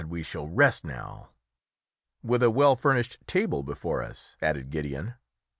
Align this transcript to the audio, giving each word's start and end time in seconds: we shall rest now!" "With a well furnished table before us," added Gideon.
we 0.09 0.23
shall 0.23 0.47
rest 0.47 0.83
now!" 0.83 1.29
"With 2.23 2.41
a 2.41 2.49
well 2.49 2.75
furnished 2.75 3.19
table 3.27 3.61
before 3.61 4.01
us," 4.01 4.35
added 4.41 4.71
Gideon. 4.71 5.13